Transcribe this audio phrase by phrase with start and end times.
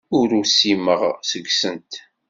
[0.17, 1.91] Ur usimeɣ seg-sent.